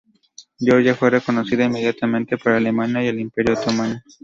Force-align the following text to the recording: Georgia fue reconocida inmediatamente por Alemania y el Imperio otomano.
Georgia 0.57 0.95
fue 0.95 1.11
reconocida 1.11 1.63
inmediatamente 1.65 2.35
por 2.35 2.53
Alemania 2.53 3.03
y 3.03 3.07
el 3.09 3.19
Imperio 3.19 3.53
otomano. 3.53 4.01